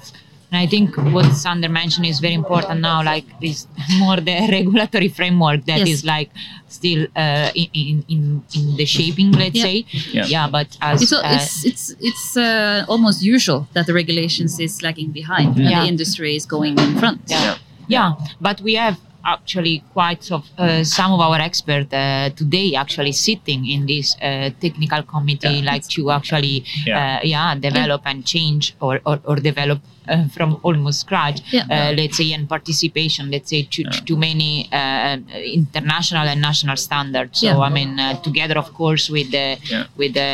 And 0.51 0.57
I 0.63 0.67
think 0.73 0.95
what 1.15 1.27
Sander 1.43 1.67
mentioned 1.81 2.05
is 2.13 2.17
very 2.27 2.37
important 2.43 2.79
now, 2.91 2.99
like 3.13 3.25
is 3.41 3.67
more 4.01 4.17
the 4.29 4.35
regulatory 4.57 5.09
framework 5.19 5.59
that 5.69 5.81
is 5.93 5.99
Yes. 6.03 6.11
like 6.15 6.29
still 6.77 7.01
uh, 7.23 7.49
in, 7.61 7.67
in, 7.83 7.95
in 8.13 8.21
in 8.57 8.65
the 8.79 8.85
shaping, 8.97 9.29
let's 9.41 9.55
Yeah. 9.59 9.67
say. 9.67 9.77
Yeah. 10.17 10.25
yeah. 10.35 10.47
but 10.57 10.69
as 10.91 11.01
It's, 11.03 11.11
uh, 11.13 11.21
it's 11.35 11.51
it's 11.69 11.85
it's 12.09 12.27
uh, 12.37 12.85
almost 12.93 13.19
usual 13.35 13.59
that 13.75 13.85
the 13.89 13.93
regulations 14.01 14.53
is 14.67 14.73
lagging 14.85 15.11
behind 15.21 15.49
and 15.59 15.67
Yeah. 15.69 15.81
the 15.81 15.87
industry 15.93 16.31
is 16.39 16.45
going 16.55 16.75
in 16.85 16.91
front. 17.01 17.19
yeah. 17.27 17.55
yeah 17.95 18.09
but 18.47 18.57
we 18.67 18.73
have 18.83 18.95
actually 19.35 19.83
quite 19.93 20.23
of 20.31 20.43
uh, 20.57 20.83
some 20.97 21.11
of 21.15 21.19
our 21.27 21.39
experts 21.49 21.93
uh, 21.93 22.29
today 22.41 22.67
actually 22.83 23.11
sitting 23.27 23.61
in 23.73 23.85
this 23.85 24.07
uh, 24.21 24.49
technical 24.65 25.01
committee 25.03 25.57
Yeah. 25.59 25.71
like 25.71 25.85
to 25.95 26.01
actually 26.17 26.55
Yeah. 26.85 26.97
uh, 26.99 27.19
yeah 27.33 27.55
develop 27.69 28.01
and 28.11 28.19
change 28.33 28.63
or, 28.79 28.95
or, 29.09 29.17
or 29.29 29.35
develop 29.51 29.79
uh, 30.07 30.25
from 30.35 30.49
almost 30.67 30.99
scratch 31.05 31.37
Yeah. 31.51 31.65
uh, 31.75 31.91
let's 31.99 32.15
say 32.19 32.31
and 32.37 32.47
participation 32.55 33.23
let's 33.33 33.49
say 33.49 33.61
to, 33.75 33.81
to 34.07 34.13
many 34.27 34.51
uh, 34.71 35.17
international 35.61 36.25
and 36.33 36.39
national 36.49 36.77
standards 36.87 37.39
so 37.41 37.47
Yeah. 37.47 37.67
i 37.67 37.69
mean 37.77 37.91
uh, 37.99 38.07
together 38.27 38.57
of 38.63 38.69
course 38.79 39.05
with 39.15 39.29
the 39.37 39.47
Yeah. 39.73 39.85
with 40.01 40.13
the 40.21 40.29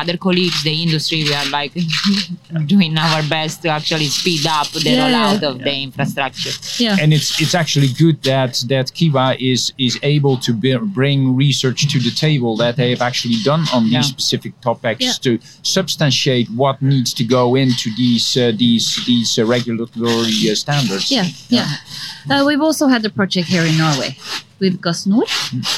other 0.00 0.16
colleagues 0.26 0.62
the 0.68 0.76
industry 0.86 1.20
we 1.28 1.34
are 1.40 1.48
like 1.60 1.72
doing 2.74 2.96
our 2.98 3.22
best 3.36 3.62
to 3.62 3.68
actually 3.78 4.06
speed 4.20 4.46
up 4.46 4.68
the 4.70 4.80
Yeah. 4.90 5.00
rollout 5.02 5.42
of 5.50 5.56
the 5.66 5.74
infrastructure 5.88 6.54
Yeah. 6.84 6.96
and 7.00 7.08
it's 7.16 7.30
it's 7.42 7.54
actually 7.62 7.88
good 8.04 8.20
that 8.30 8.52
that 8.72 8.86
Kiwa 8.96 9.26
is 9.52 9.72
is 9.86 9.94
able 10.14 10.36
to 10.46 10.52
be, 10.62 10.70
bring 11.00 11.18
research 11.44 11.80
to 11.92 11.98
the 12.06 12.10
table 12.26 12.52
that 12.62 12.74
they 12.76 12.90
have 12.94 13.02
actually 13.10 13.38
done 13.52 13.62
on 13.76 13.82
these 13.84 13.92
Yeah. 14.08 14.14
specific 14.14 14.52
topics 14.68 15.04
Yeah. 15.04 15.12
to 15.26 15.30
substantiate 15.76 16.48
what 16.62 16.76
needs 16.92 17.10
to 17.20 17.24
go 17.38 17.44
into 17.62 17.88
these 18.02 18.26
uh, 18.36 18.52
these 18.64 18.86
these 19.10 19.30
uh, 19.38 19.44
regulatory 19.56 20.50
uh, 20.50 20.54
standards. 20.64 21.10
Yeah, 21.10 21.26
yeah. 21.48 21.68
Uh, 22.30 22.42
we've 22.48 22.64
also 22.68 22.86
had 22.94 23.02
a 23.10 23.12
project 23.18 23.46
here 23.54 23.64
in 23.70 23.74
Norway 23.84 24.10
with 24.60 24.80
Gasnor. 24.80 25.22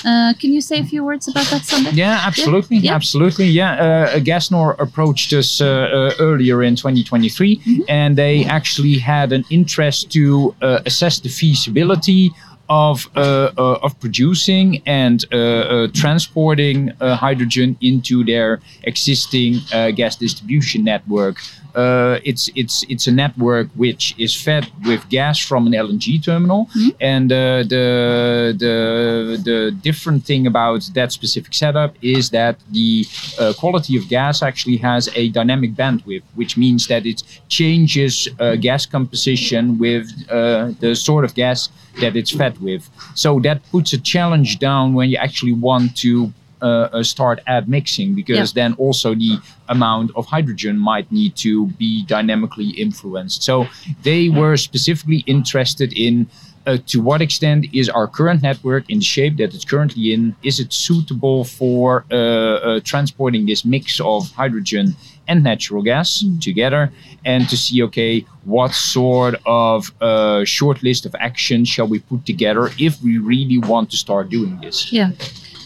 Uh, 0.04 0.32
can 0.40 0.52
you 0.52 0.60
say 0.60 0.80
a 0.80 0.84
few 0.84 1.04
words 1.04 1.28
about 1.28 1.46
that, 1.50 1.64
Sander? 1.64 1.90
Yeah, 1.90 2.20
absolutely, 2.24 2.78
Yeah. 2.78 2.94
absolutely. 2.94 3.46
Yeah, 3.46 3.72
uh, 3.74 4.18
Gasnor 4.20 4.78
approached 4.78 5.32
us 5.32 5.60
uh, 5.60 5.66
uh, 5.66 6.12
earlier 6.18 6.62
in 6.62 6.76
2023, 6.76 7.56
Mm-hmm. 7.56 7.82
and 7.88 8.16
they 8.16 8.44
actually 8.44 8.98
had 8.98 9.32
an 9.32 9.44
interest 9.50 10.10
to 10.12 10.54
uh, 10.62 10.80
assess 10.86 11.18
the 11.20 11.28
feasibility 11.28 12.32
of 12.70 13.10
uh, 13.16 13.50
uh, 13.58 13.78
of 13.82 13.98
producing 13.98 14.80
and 14.86 15.24
uh, 15.32 15.36
uh, 15.36 15.88
transporting 15.92 16.92
uh, 17.00 17.16
hydrogen 17.16 17.76
into 17.80 18.24
their 18.24 18.60
existing 18.84 19.56
uh, 19.72 19.90
gas 19.90 20.14
distribution 20.16 20.84
network. 20.84 21.36
Uh, 21.74 22.18
it's 22.24 22.48
it's 22.54 22.84
it's 22.88 23.06
a 23.06 23.12
network 23.12 23.68
which 23.76 24.14
is 24.18 24.34
fed 24.34 24.66
with 24.84 25.08
gas 25.08 25.38
from 25.38 25.66
an 25.66 25.72
LNG 25.72 26.22
terminal, 26.24 26.68
and 27.00 27.30
uh, 27.32 27.62
the 27.68 28.54
the 28.58 29.40
the 29.44 29.70
different 29.82 30.24
thing 30.24 30.46
about 30.46 30.88
that 30.94 31.12
specific 31.12 31.54
setup 31.54 31.94
is 32.02 32.30
that 32.30 32.56
the 32.70 33.06
uh, 33.38 33.52
quality 33.58 33.96
of 33.96 34.08
gas 34.08 34.42
actually 34.42 34.76
has 34.78 35.08
a 35.14 35.28
dynamic 35.30 35.74
bandwidth, 35.74 36.22
which 36.34 36.56
means 36.56 36.86
that 36.88 37.06
it 37.06 37.22
changes 37.48 38.28
uh, 38.40 38.56
gas 38.56 38.86
composition 38.86 39.78
with 39.78 40.06
uh, 40.28 40.72
the 40.80 40.94
sort 40.94 41.24
of 41.24 41.34
gas 41.34 41.68
that 42.00 42.16
it's 42.16 42.30
fed 42.30 42.58
with. 42.60 42.88
So 43.14 43.40
that 43.40 43.58
puts 43.70 43.92
a 43.92 43.98
challenge 43.98 44.58
down 44.58 44.94
when 44.94 45.10
you 45.10 45.16
actually 45.16 45.52
want 45.52 45.96
to 45.98 46.32
uh, 46.62 46.66
uh, 46.92 47.02
start 47.02 47.40
admixing 47.46 48.14
because 48.14 48.36
Yeah. 48.54 48.62
then 48.62 48.72
also 48.74 49.14
the 49.14 49.38
amount 49.68 50.10
of 50.14 50.26
hydrogen 50.26 50.78
might 50.78 51.10
need 51.10 51.34
to 51.36 51.68
be 51.78 52.04
dynamically 52.04 52.68
influenced. 52.70 53.42
So 53.42 53.66
they 54.02 54.28
were 54.28 54.56
specifically 54.58 55.20
interested 55.26 55.90
in 55.94 56.26
uh, 56.66 56.76
to 56.86 57.00
what 57.00 57.20
extent 57.22 57.66
is 57.72 57.88
our 57.88 58.06
current 58.06 58.42
network 58.42 58.88
in 58.90 58.98
the 58.98 59.04
shape 59.04 59.36
that 59.38 59.54
it's 59.54 59.64
currently 59.64 60.12
in 60.12 60.34
is 60.42 60.60
it 60.60 60.72
suitable 60.72 61.44
for 61.44 62.04
uh, 62.10 62.16
uh, 62.16 62.80
transporting 62.84 63.46
this 63.46 63.64
mix 63.64 64.00
of 64.00 64.30
hydrogen 64.32 64.94
and 65.28 65.42
natural 65.44 65.82
gas 65.82 66.24
together 66.40 66.92
and 67.24 67.48
to 67.48 67.56
see 67.56 67.82
okay 67.82 68.24
what 68.44 68.72
sort 68.72 69.34
of 69.46 69.92
uh, 70.00 70.44
short 70.44 70.82
list 70.82 71.06
of 71.06 71.14
actions 71.18 71.68
shall 71.68 71.86
we 71.86 71.98
put 71.98 72.26
together 72.26 72.70
if 72.78 73.00
we 73.02 73.18
really 73.18 73.58
want 73.58 73.90
to 73.90 73.96
start 73.96 74.28
doing 74.28 74.58
this 74.60 74.92
Yeah. 74.92 75.12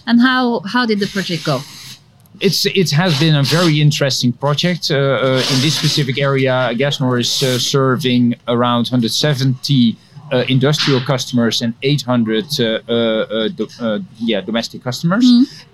And 0.06 0.20
how 0.20 0.60
how 0.60 0.84
did 0.84 1.00
the 1.00 1.06
project 1.06 1.44
go? 1.44 1.60
it's 2.40 2.66
it 2.66 2.90
has 2.90 3.18
been 3.20 3.34
a 3.36 3.42
very 3.42 3.80
interesting 3.80 4.32
project. 4.32 4.90
Uh, 4.90 4.96
uh, 4.96 5.52
in 5.52 5.60
this 5.60 5.76
specific 5.76 6.18
area, 6.18 6.70
Gasnor 6.74 7.20
is 7.20 7.42
uh, 7.42 7.58
serving 7.58 8.34
around 8.48 8.88
170 8.90 9.96
uh, 9.96 10.13
industrial 10.48 11.00
customers 11.00 11.62
and 11.62 11.74
800 11.82 12.44
uh, 12.60 12.64
uh, 12.64 12.92
uh, 12.92 13.48
do, 13.48 13.68
uh, 13.80 13.98
yeah 14.18 14.40
domestic 14.40 14.82
customers. 14.82 15.24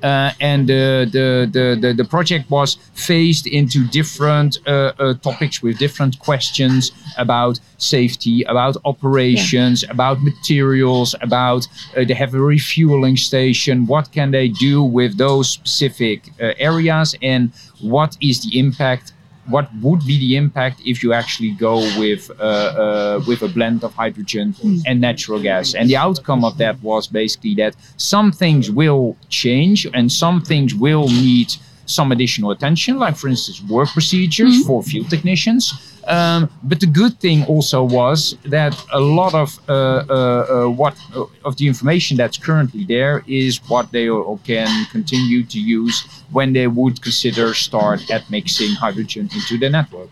Uh, 0.02 0.32
and 0.40 0.70
uh, 0.70 1.04
the, 1.16 1.48
the 1.52 1.78
the 1.80 1.94
the 1.94 2.04
project 2.04 2.50
was 2.50 2.76
phased 2.94 3.46
into 3.46 3.86
different 3.88 4.58
uh, 4.66 4.92
uh, 4.98 5.14
topics 5.14 5.62
with 5.62 5.78
different 5.78 6.18
questions 6.18 6.92
about 7.18 7.60
safety, 7.78 8.42
about 8.44 8.76
operations, 8.84 9.84
about 9.88 10.22
materials, 10.22 11.14
about 11.20 11.66
uh, 11.96 12.04
they 12.04 12.14
have 12.14 12.34
a 12.34 12.40
refueling 12.40 13.16
station. 13.16 13.86
What 13.86 14.12
can 14.12 14.30
they 14.30 14.48
do 14.48 14.82
with 14.82 15.16
those 15.16 15.48
specific 15.50 16.30
uh, 16.40 16.52
areas, 16.58 17.14
and 17.22 17.52
what 17.80 18.16
is 18.20 18.42
the 18.44 18.58
impact? 18.58 19.12
What 19.50 19.68
would 19.82 20.06
be 20.06 20.18
the 20.18 20.36
impact 20.36 20.80
if 20.84 21.02
you 21.02 21.12
actually 21.12 21.52
go 21.52 21.76
with 21.98 22.30
uh, 22.38 22.42
uh, 22.42 23.20
with 23.26 23.42
a 23.42 23.48
blend 23.48 23.84
of 23.84 23.94
hydrogen 23.94 24.54
and 24.86 25.00
natural 25.00 25.40
gas? 25.40 25.74
And 25.74 25.88
the 25.88 25.96
outcome 25.96 26.44
of 26.44 26.56
that 26.58 26.80
was 26.82 27.06
basically 27.06 27.54
that 27.56 27.74
some 27.96 28.32
things 28.32 28.70
will 28.70 29.16
change 29.28 29.86
and 29.92 30.10
some 30.10 30.40
things 30.40 30.74
will 30.74 31.08
need 31.08 31.54
some 31.90 32.12
additional 32.12 32.50
attention, 32.50 32.98
like 32.98 33.16
for 33.16 33.28
instance, 33.28 33.62
work 33.62 33.88
procedures 33.88 34.64
for 34.66 34.82
field 34.82 35.10
technicians. 35.10 35.72
Um, 36.06 36.50
but 36.62 36.80
the 36.80 36.86
good 36.86 37.20
thing 37.20 37.44
also 37.44 37.84
was 37.84 38.36
that 38.44 38.74
a 38.92 39.00
lot 39.00 39.34
of 39.34 39.58
uh, 39.68 39.72
uh, 39.72 40.12
uh, 40.12 40.68
what 40.68 40.96
uh, 41.14 41.24
of 41.44 41.56
the 41.58 41.66
information 41.66 42.16
that's 42.16 42.38
currently 42.38 42.84
there 42.84 43.22
is 43.26 43.60
what 43.68 43.92
they 43.92 44.08
can 44.44 44.86
continue 44.86 45.44
to 45.44 45.60
use 45.60 46.02
when 46.32 46.52
they 46.52 46.66
would 46.66 47.02
consider 47.02 47.54
start 47.54 48.10
at 48.10 48.28
mixing 48.30 48.72
hydrogen 48.74 49.28
into 49.34 49.58
the 49.58 49.68
network. 49.68 50.10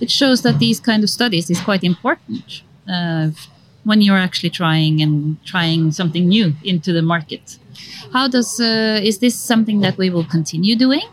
It 0.00 0.10
shows 0.10 0.42
that 0.42 0.58
these 0.58 0.78
kind 0.78 1.02
of 1.02 1.10
studies 1.10 1.50
is 1.50 1.60
quite 1.60 1.82
important 1.82 2.62
uh, 2.88 3.30
when 3.84 4.02
you're 4.02 4.18
actually 4.18 4.50
trying 4.50 5.00
and 5.00 5.42
trying 5.44 5.92
something 5.92 6.28
new 6.28 6.54
into 6.64 6.92
the 6.92 7.02
market. 7.02 7.58
How 8.12 8.28
does 8.28 8.60
uh, 8.60 9.00
is 9.08 9.18
this 9.18 9.34
something 9.34 9.80
that 9.80 9.96
we 9.98 10.10
will 10.10 10.24
continue 10.24 10.76
doing 10.76 11.08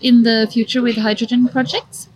in 0.00 0.22
the 0.22 0.48
future 0.50 0.82
with 0.82 0.96
hydrogen 0.96 1.48
projects? 1.48 2.08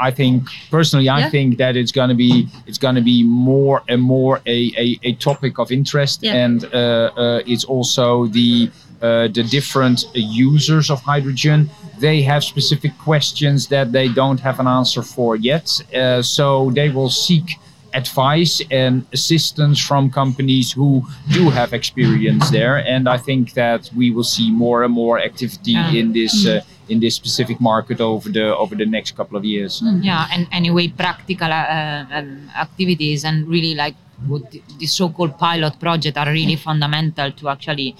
I 0.00 0.10
think 0.10 0.48
personally, 0.70 1.08
I 1.08 1.20
Yeah. 1.20 1.30
think 1.30 1.58
that 1.58 1.76
it's 1.76 1.92
gonna 1.92 2.14
be 2.16 2.48
it's 2.66 2.78
gonna 2.78 3.00
be 3.02 3.22
more 3.22 3.82
and 3.88 4.02
more 4.02 4.40
a, 4.46 4.58
a, 4.84 4.98
a 5.10 5.12
topic 5.14 5.58
of 5.58 5.70
interest, 5.70 6.20
Yeah. 6.22 6.44
and 6.44 6.64
uh, 6.64 6.68
uh, 7.16 7.52
it's 7.52 7.64
also 7.64 8.26
the 8.26 8.68
uh, 9.00 9.28
the 9.28 9.42
different 9.42 10.04
users 10.14 10.90
of 10.90 11.00
hydrogen. 11.02 11.68
They 12.00 12.22
have 12.22 12.42
specific 12.42 12.92
questions 12.98 13.66
that 13.68 13.92
they 13.92 14.08
don't 14.08 14.40
have 14.40 14.58
an 14.60 14.66
answer 14.66 15.02
for 15.02 15.36
yet, 15.36 15.66
uh, 15.94 16.22
so 16.22 16.70
they 16.74 16.88
will 16.90 17.10
seek 17.10 17.58
advice 17.94 18.62
and 18.70 19.04
assistance 19.12 19.78
from 19.88 20.10
companies 20.10 20.72
who 20.72 21.02
do 21.32 21.50
have 21.50 21.72
experience 21.72 22.50
there 22.50 22.76
and 22.94 23.08
i 23.08 23.18
think 23.18 23.52
that 23.54 23.90
we 23.96 24.10
will 24.10 24.24
see 24.36 24.50
more 24.50 24.82
and 24.84 24.92
more 24.94 25.16
activity 25.20 25.72
Yeah. 25.72 25.90
in 26.00 26.12
this 26.12 26.34
uh, 26.46 26.60
in 26.88 27.00
this 27.00 27.14
specific 27.14 27.58
market 27.60 28.00
over 28.00 28.28
the 28.28 28.46
over 28.62 28.74
the 28.82 28.86
next 28.86 29.10
couple 29.16 29.36
of 29.40 29.44
years 29.44 29.82
yeah 30.02 30.26
and 30.32 30.46
anyway 30.52 30.88
practical 30.88 31.50
uh, 31.52 32.04
um, 32.18 32.50
activities 32.66 33.24
and 33.24 33.46
really 33.48 33.74
like 33.74 33.96
what 34.28 34.42
the, 34.52 34.62
the 34.78 34.86
so-called 34.86 35.36
pilot 35.38 35.74
project 35.80 36.16
are 36.16 36.30
really 36.30 36.54
fundamental 36.56 37.32
to 37.32 37.48
actually 37.48 37.96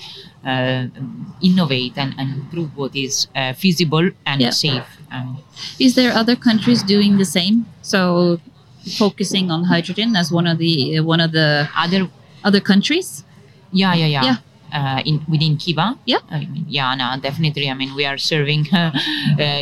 uh, 0.46 0.86
innovate 1.40 1.94
and, 1.96 2.14
and 2.18 2.28
improve 2.34 2.76
what 2.76 2.94
is 2.94 3.26
uh, 3.34 3.52
feasible 3.52 4.08
and 4.26 4.40
Yeah. 4.40 4.50
safe 4.50 4.88
um, 5.10 5.38
Is 5.78 5.94
there 5.94 6.12
other 6.12 6.36
countries 6.36 6.82
doing 6.82 7.18
the 7.18 7.24
same? 7.24 7.66
So 7.82 8.38
focusing 8.98 9.50
on 9.50 9.64
hydrogen 9.64 10.16
as 10.16 10.32
one 10.32 10.46
of 10.46 10.58
the 10.58 10.98
uh, 10.98 11.04
one 11.04 11.20
of 11.20 11.32
the 11.32 11.68
other 11.76 12.08
other 12.44 12.60
countries? 12.60 13.24
Yeah, 13.70 13.94
yeah, 13.94 14.06
yeah. 14.06 14.24
Yeah. 14.24 14.36
Uh, 14.72 15.02
in 15.04 15.20
within 15.28 15.56
Kiwa. 15.58 15.98
Yeah. 16.06 16.20
I 16.30 16.40
mean, 16.40 16.64
yeah, 16.66 16.94
no, 16.94 17.20
definitely. 17.20 17.68
I 17.68 17.74
mean, 17.74 17.94
we 17.94 18.06
are 18.06 18.16
serving 18.16 18.68
uh, 18.72 18.90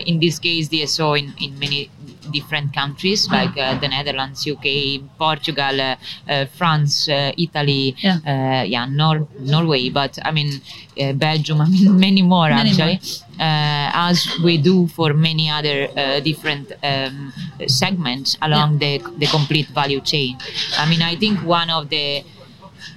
in 0.06 0.20
this 0.20 0.38
case 0.38 0.68
DSO 0.68 1.18
in, 1.18 1.34
in 1.40 1.58
many 1.58 1.90
different 2.32 2.72
countries 2.74 3.28
like 3.30 3.56
uh, 3.56 3.78
the 3.80 3.88
Netherlands, 3.88 4.46
UK, 4.46 4.66
Portugal, 5.18 5.80
uh, 5.80 5.96
uh, 6.28 6.46
France, 6.58 7.08
uh, 7.08 7.32
Italy, 7.36 7.94
Yeah. 7.98 8.18
uh, 8.32 8.62
yeah, 8.64 8.86
Nor- 8.86 9.26
Norway. 9.38 9.88
But 9.90 10.18
I 10.24 10.30
mean, 10.30 10.50
uh, 11.00 11.12
Belgium. 11.12 11.60
I 11.66 11.68
mean, 11.68 11.98
many 11.98 12.22
more 12.22 12.48
Many 12.48 12.70
actually. 12.70 13.00
Uh, 13.40 13.90
as 14.10 14.26
we 14.44 14.58
do 14.58 14.86
for 14.88 15.14
many 15.14 15.48
other 15.48 15.88
uh, 15.96 16.20
different 16.20 16.72
um, 16.82 17.32
segments 17.66 18.36
along 18.42 18.78
the 18.78 18.98
the 19.18 19.26
complete 19.26 19.68
value 19.68 20.00
chain. 20.00 20.36
I 20.78 20.84
mean, 20.90 21.02
I 21.02 21.16
think 21.16 21.36
one 21.44 21.70
of 21.70 21.88
the 21.88 22.22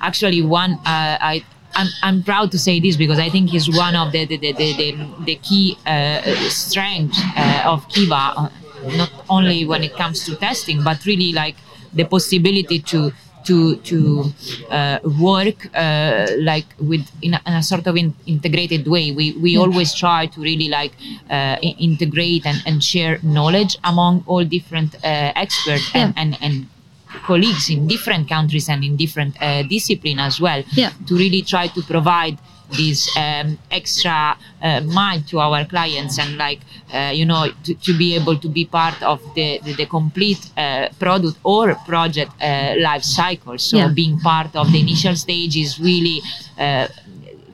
actually 0.02 0.42
one 0.42 0.74
uh, 0.86 1.18
I. 1.34 1.44
I'm, 1.76 1.88
I'm 2.04 2.22
proud 2.22 2.52
to 2.52 2.60
say 2.60 2.80
this 2.80 2.96
because 2.98 3.18
I 3.18 3.30
think 3.32 3.52
it's 3.52 3.68
one 3.68 3.96
of 3.96 4.12
the 4.12 4.26
the, 4.28 4.38
the, 4.38 4.52
the, 4.54 4.74
the, 4.78 4.90
the 5.26 5.36
key 5.38 5.76
uh, 5.88 6.22
strengths 6.50 7.20
uh, 7.36 7.64
of 7.66 7.90
Kiwa, 7.90 8.52
not 8.98 9.12
only 9.30 9.66
when 9.66 9.84
it 9.84 9.96
comes 9.96 10.26
to 10.26 10.36
testing, 10.36 10.84
but 10.84 11.06
really 11.06 11.32
like 11.34 11.56
the 11.94 12.04
possibility 12.06 12.80
to 12.80 13.12
to 13.46 13.76
to 13.78 14.32
uh, 14.72 15.00
work 15.20 15.68
uh, 15.76 16.28
like 16.40 16.66
with 16.80 17.06
in 17.22 17.34
a, 17.34 17.42
in 17.46 17.54
a 17.54 17.64
sort 17.64 17.86
of 17.88 17.98
in, 17.98 18.14
integrated 18.26 18.88
way. 18.88 19.12
We 19.12 19.34
we 19.34 19.58
always 19.58 19.94
try 19.94 20.28
to 20.28 20.42
really 20.42 20.70
like 20.70 20.94
uh, 21.30 21.58
integrate 21.62 22.46
and, 22.46 22.62
and 22.66 22.84
share 22.84 23.20
knowledge 23.22 23.78
among 23.84 24.24
all 24.28 24.46
different 24.46 24.96
uh, 24.96 25.34
experts 25.36 25.90
and, 25.94 26.14
and 26.16 26.38
and 26.42 26.68
colleagues 27.26 27.70
in 27.70 27.86
different 27.88 28.28
countries 28.28 28.70
and 28.70 28.84
in 28.84 28.96
different 28.96 29.36
uh, 29.42 29.64
discipline 29.64 30.20
as 30.20 30.40
well 30.40 30.64
Yeah. 30.74 30.92
to 31.08 31.16
really 31.16 31.42
try 31.42 31.68
to 31.68 31.82
provide 31.84 32.38
this 32.78 33.10
um, 33.18 33.58
extra 33.72 34.38
uh, 34.62 34.82
mind 34.82 35.28
to 35.28 35.40
our 35.40 35.66
clients 35.66 36.18
and 36.20 36.38
like 36.38 36.60
uh, 36.94 37.12
you 37.14 37.26
know 37.26 37.48
to, 37.64 37.74
to 37.76 37.92
be 37.98 38.16
able 38.16 38.38
to 38.38 38.50
be 38.50 38.66
part 38.66 39.02
of 39.04 39.20
the, 39.36 39.60
the, 39.64 39.74
the 39.74 39.86
complete 39.86 40.44
uh, 40.58 40.88
product 41.00 41.38
or 41.44 41.76
project 41.86 42.32
uh, 42.42 42.74
life 42.80 43.04
cycle. 43.04 43.58
So 43.58 43.78
Yeah. 43.78 43.90
being 43.94 44.20
part 44.20 44.56
of 44.56 44.72
the 44.72 44.80
initial 44.80 45.16
stage 45.16 45.56
is 45.58 45.80
really 45.80 46.22
uh, 46.58 46.88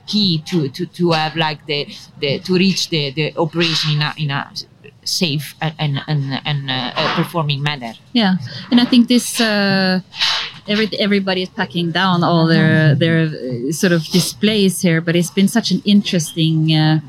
key 0.06 0.42
to, 0.50 0.68
to, 0.68 0.86
to 0.86 1.12
have 1.12 1.36
like 1.36 1.64
the, 1.66 1.86
the 2.20 2.38
to 2.40 2.54
reach 2.54 2.88
the, 2.90 3.10
the 3.12 3.36
operation 3.36 3.92
in 3.92 4.02
a, 4.02 4.12
in 4.16 4.30
a 4.30 4.50
safe 5.04 5.54
and 5.60 5.74
and, 5.78 6.00
and, 6.08 6.40
and 6.44 6.70
uh, 6.70 6.92
uh, 6.96 7.14
performing 7.16 7.62
manner. 7.62 7.94
Yeah, 8.12 8.34
and 8.70 8.80
I 8.80 8.84
think 8.84 9.08
this 9.08 9.40
uh, 9.40 10.00
every 10.70 10.88
everybody 10.98 11.42
is 11.42 11.48
packing 11.48 11.90
down 11.90 12.22
all 12.22 12.46
their 12.46 12.94
their 12.94 13.18
uh, 13.26 13.72
sort 13.72 13.92
of 13.92 14.02
displays 14.18 14.80
here, 14.80 15.00
but 15.00 15.16
it's 15.16 15.34
been 15.38 15.48
such 15.48 15.70
an 15.74 15.82
interesting 15.84 16.72
uh, 16.72 17.00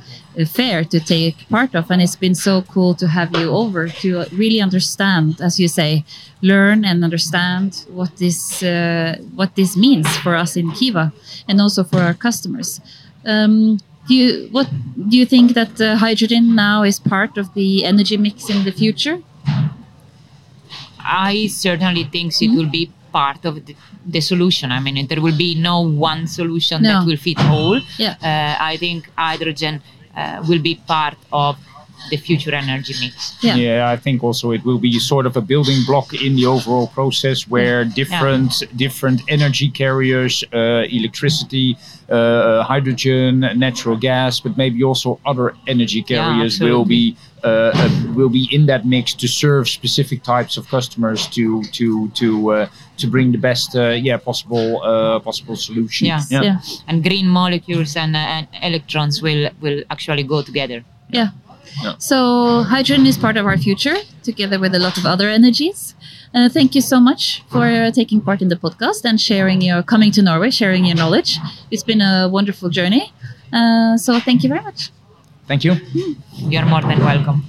fair 0.47 0.83
to 0.83 0.99
take 0.99 1.47
part 1.49 1.75
of, 1.75 1.91
and 1.91 2.01
it's 2.01 2.15
been 2.15 2.35
so 2.35 2.63
cool 2.63 2.93
to 2.95 3.07
have 3.07 3.29
you 3.37 3.49
over 3.51 3.87
to 3.87 4.25
really 4.31 4.61
understand, 4.61 5.39
as 5.41 5.59
you 5.59 5.67
say, 5.67 6.03
learn 6.41 6.83
and 6.83 7.03
understand 7.03 7.85
what 7.89 8.17
this 8.17 8.63
uh, 8.63 9.17
what 9.35 9.55
this 9.55 9.77
means 9.77 10.07
for 10.17 10.35
us 10.35 10.57
in 10.57 10.71
Kiwa, 10.71 11.11
and 11.47 11.61
also 11.61 11.83
for 11.83 11.99
our 11.99 12.15
customers. 12.15 12.81
Um, 13.25 13.77
do 14.07 14.15
you 14.15 14.49
what 14.51 14.67
do 15.09 15.15
you 15.17 15.25
think 15.25 15.53
that 15.53 15.79
uh, 15.79 15.95
hydrogen 15.97 16.55
now 16.55 16.83
is 16.83 16.99
part 16.99 17.37
of 17.37 17.53
the 17.53 17.85
energy 17.85 18.17
mix 18.17 18.49
in 18.49 18.63
the 18.63 18.71
future? 18.71 19.21
I 21.03 21.47
certainly 21.47 22.03
think 22.05 22.33
it 22.41 22.51
will 22.55 22.69
be 22.69 22.91
part 23.11 23.45
of 23.45 23.65
the, 23.65 23.75
the 24.05 24.21
solution. 24.21 24.71
I 24.71 24.79
mean, 24.79 25.07
there 25.07 25.21
will 25.21 25.37
be 25.37 25.55
no 25.55 25.81
one 25.81 26.27
solution 26.27 26.81
No. 26.81 26.89
that 26.89 27.05
will 27.07 27.17
fit 27.17 27.39
all. 27.39 27.79
Yeah. 27.97 28.15
Uh, 28.21 28.63
I 28.71 28.77
think 28.77 29.09
hydrogen 29.17 29.81
uh, 30.15 30.43
will 30.47 30.61
be 30.61 30.75
part 30.75 31.17
of 31.31 31.57
the 32.09 32.17
future 32.17 32.53
energy 32.53 32.95
mix. 32.99 33.37
Yeah. 33.41 33.55
Yeah, 33.55 33.89
I 33.89 33.95
think 33.95 34.23
also 34.23 34.51
it 34.51 34.63
will 34.65 34.79
be 34.79 34.97
sort 34.99 35.25
of 35.25 35.37
a 35.37 35.41
building 35.41 35.83
block 35.85 36.13
in 36.13 36.35
the 36.35 36.45
overall 36.47 36.87
process 36.87 37.47
where 37.47 37.85
different 37.85 38.63
different 38.75 39.21
energy 39.27 39.69
carriers, 39.69 40.43
uh, 40.53 40.83
electricity, 40.89 41.77
uh, 42.11 42.63
hydrogen, 42.63 43.39
natural 43.55 43.95
gas, 43.95 44.39
but 44.39 44.57
maybe 44.57 44.83
also 44.83 45.19
other 45.25 45.55
energy 45.67 46.03
carriers 46.03 46.59
will 46.59 46.85
be 46.85 47.15
uh, 47.43 47.71
uh, 47.73 47.89
will 48.13 48.29
be 48.29 48.47
in 48.51 48.65
that 48.67 48.85
mix 48.85 49.13
to 49.15 49.27
serve 49.27 49.67
specific 49.67 50.21
types 50.21 50.57
of 50.57 50.67
customers 50.67 51.27
to 51.27 51.63
to 51.71 52.09
to 52.09 52.51
uh, 52.51 52.67
to 52.97 53.07
bring 53.07 53.31
the 53.31 53.37
best 53.37 53.75
uh, 53.75 53.89
yeah 53.89 54.17
possible 54.17 54.81
uh, 54.83 55.19
possible 55.19 55.55
solution. 55.55 56.07
Yeah. 56.07 56.21
yeah. 56.29 56.59
And 56.87 57.03
green 57.03 57.27
molecules 57.27 57.95
and, 57.95 58.15
uh, 58.15 58.19
and 58.19 58.47
electrons 58.61 59.21
will, 59.21 59.49
will 59.61 59.83
actually 59.89 60.23
go 60.23 60.41
together. 60.41 60.83
Yeah. 61.09 61.29
Yeah. 61.83 61.95
So 61.97 62.63
hydrogen 62.63 63.05
is 63.05 63.17
part 63.17 63.37
of 63.37 63.45
our 63.45 63.57
future, 63.57 63.95
together 64.23 64.59
with 64.59 64.75
a 64.75 64.79
lot 64.79 64.97
of 64.97 65.05
other 65.05 65.29
energies. 65.29 65.95
Uh, 66.33 66.47
thank 66.49 66.75
you 66.75 66.81
so 66.81 66.99
much 66.99 67.43
for 67.49 67.65
uh, 67.65 67.91
taking 67.91 68.21
part 68.21 68.41
in 68.41 68.47
the 68.47 68.55
podcast 68.55 69.03
and 69.03 69.19
sharing 69.19 69.61
your 69.61 69.83
coming 69.83 70.11
to 70.11 70.21
Norway, 70.21 70.49
sharing 70.49 70.85
your 70.85 70.95
knowledge. 70.95 71.37
It's 71.71 71.83
been 71.83 72.01
a 72.01 72.29
wonderful 72.29 72.69
journey. 72.69 73.11
Uh, 73.51 73.97
so 73.97 74.19
thank 74.19 74.43
you 74.43 74.49
very 74.49 74.61
much. 74.61 74.91
Thank 75.47 75.63
you. 75.63 75.75
You're 76.37 76.65
more 76.65 76.81
than 76.81 76.99
welcome. 76.99 77.43